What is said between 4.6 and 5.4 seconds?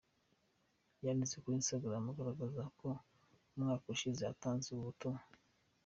ubu butumwa.